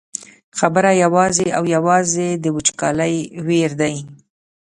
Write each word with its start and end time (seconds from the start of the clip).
خبره 0.59 0.91
یوازې 1.03 1.47
او 1.57 1.63
یوازې 1.75 2.29
د 2.43 2.45
وچکالۍ 2.55 3.15
ویر 3.47 3.71
دی. 3.81 3.95